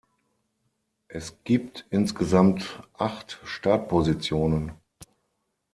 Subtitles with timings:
[1.09, 4.71] Es gibt insgesamt acht Startpositionen.